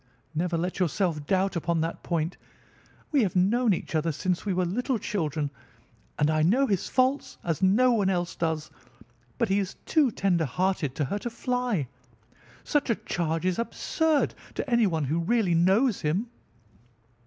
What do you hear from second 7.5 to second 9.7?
no one else does; but he